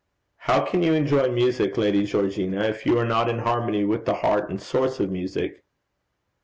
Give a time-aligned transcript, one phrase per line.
[0.37, 4.15] 'How can you enjoy music, Lady Georgina, if you are not in harmony with the
[4.15, 5.63] heart and source of music?'